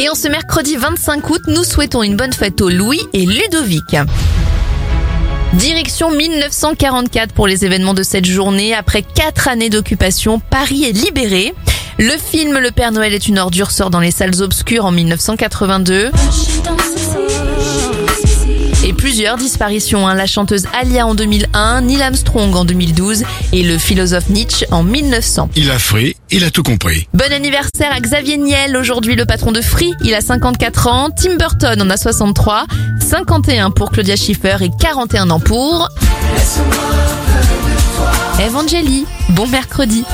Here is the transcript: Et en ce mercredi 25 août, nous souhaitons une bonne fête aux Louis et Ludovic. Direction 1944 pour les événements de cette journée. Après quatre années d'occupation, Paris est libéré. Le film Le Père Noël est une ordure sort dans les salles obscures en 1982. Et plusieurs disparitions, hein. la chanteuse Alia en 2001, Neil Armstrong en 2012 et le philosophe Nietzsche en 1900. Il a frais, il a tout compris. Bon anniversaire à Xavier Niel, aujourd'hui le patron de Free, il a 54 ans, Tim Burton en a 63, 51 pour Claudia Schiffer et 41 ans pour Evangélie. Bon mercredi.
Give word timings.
Et 0.00 0.08
en 0.08 0.14
ce 0.14 0.28
mercredi 0.28 0.76
25 0.76 1.28
août, 1.28 1.42
nous 1.48 1.64
souhaitons 1.64 2.04
une 2.04 2.14
bonne 2.14 2.32
fête 2.32 2.60
aux 2.60 2.68
Louis 2.68 3.00
et 3.14 3.26
Ludovic. 3.26 3.96
Direction 5.54 6.12
1944 6.12 7.32
pour 7.32 7.48
les 7.48 7.64
événements 7.64 7.94
de 7.94 8.04
cette 8.04 8.24
journée. 8.24 8.74
Après 8.74 9.02
quatre 9.02 9.48
années 9.48 9.70
d'occupation, 9.70 10.38
Paris 10.38 10.84
est 10.84 10.92
libéré. 10.92 11.52
Le 11.98 12.12
film 12.16 12.58
Le 12.58 12.70
Père 12.70 12.92
Noël 12.92 13.12
est 13.12 13.26
une 13.26 13.40
ordure 13.40 13.72
sort 13.72 13.90
dans 13.90 13.98
les 13.98 14.12
salles 14.12 14.40
obscures 14.40 14.84
en 14.84 14.92
1982. 14.92 16.12
Et 18.84 18.92
plusieurs 18.92 19.36
disparitions, 19.36 20.06
hein. 20.06 20.14
la 20.14 20.26
chanteuse 20.26 20.66
Alia 20.80 21.08
en 21.08 21.16
2001, 21.16 21.80
Neil 21.80 22.00
Armstrong 22.00 22.54
en 22.54 22.64
2012 22.64 23.24
et 23.52 23.64
le 23.64 23.78
philosophe 23.78 24.28
Nietzsche 24.30 24.64
en 24.70 24.84
1900. 24.84 25.50
Il 25.56 25.72
a 25.72 25.78
frais, 25.80 26.14
il 26.30 26.44
a 26.44 26.50
tout 26.50 26.62
compris. 26.62 27.08
Bon 27.14 27.32
anniversaire 27.32 27.92
à 27.92 28.00
Xavier 28.00 28.36
Niel, 28.36 28.76
aujourd'hui 28.76 29.14
le 29.14 29.24
patron 29.24 29.52
de 29.52 29.60
Free, 29.60 29.92
il 30.02 30.14
a 30.14 30.20
54 30.20 30.86
ans, 30.88 31.10
Tim 31.10 31.36
Burton 31.36 31.80
en 31.80 31.90
a 31.90 31.96
63, 31.96 32.66
51 33.00 33.70
pour 33.70 33.90
Claudia 33.90 34.16
Schiffer 34.16 34.56
et 34.60 34.70
41 34.80 35.30
ans 35.30 35.40
pour 35.40 35.88
Evangélie. 38.40 39.06
Bon 39.30 39.46
mercredi. 39.46 40.04